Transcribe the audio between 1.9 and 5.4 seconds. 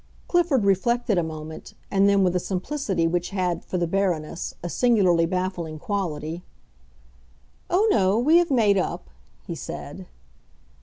and then with a simplicity which had, for the Baroness, a singularly